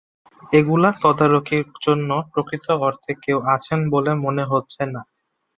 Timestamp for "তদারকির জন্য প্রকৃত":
1.01-2.65